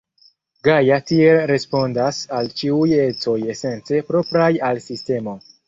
[0.67, 5.41] Gaja tiel respondas al ĉiuj ecoj esence propraj al sistemo.